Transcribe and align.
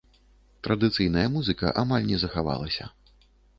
Традыцыйная 0.67 1.27
музыка 1.35 1.75
амаль 1.83 2.09
не 2.09 2.17
захавалася. 2.25 2.91